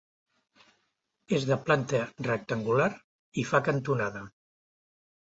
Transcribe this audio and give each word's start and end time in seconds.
És 1.39 1.45
de 1.51 1.59
planta 1.69 2.01
rectangular 2.31 2.91
i 3.45 3.49
fa 3.55 3.65
cantonada. 3.71 4.29